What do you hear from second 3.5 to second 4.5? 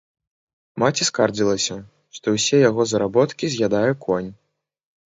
з'ядае конь.